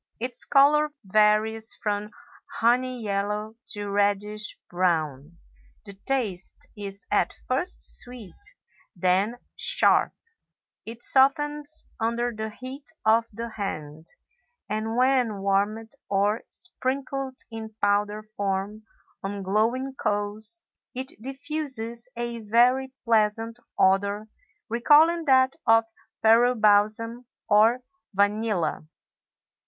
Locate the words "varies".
1.03-1.75